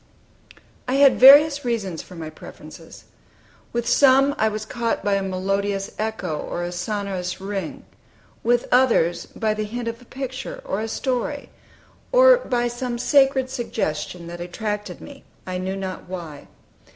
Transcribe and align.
I 0.87 0.95
had 0.95 1.19
various 1.19 1.63
reasons 1.63 2.01
for 2.01 2.15
my 2.15 2.31
preferences. 2.31 3.03
With 3.71 3.87
some, 3.87 4.33
I 4.39 4.47
was 4.47 4.65
caught 4.65 5.03
by 5.03 5.13
a 5.13 5.21
melodious 5.21 5.91
echo, 5.99 6.39
or 6.39 6.63
a 6.63 6.71
sonorous 6.71 7.39
ring; 7.39 7.85
with 8.43 8.67
others 8.71 9.27
by 9.27 9.53
the 9.53 9.63
hint 9.65 9.87
of 9.87 10.01
a 10.01 10.05
picture, 10.05 10.59
or 10.65 10.81
a 10.81 10.87
story, 10.87 11.51
or 12.11 12.37
by 12.37 12.67
some 12.67 12.97
sacred 12.97 13.51
suggestion 13.51 14.25
that 14.25 14.41
attracted 14.41 15.01
me, 15.01 15.23
I 15.45 15.59
knew 15.59 15.75
not 15.75 16.09
why. 16.09 16.47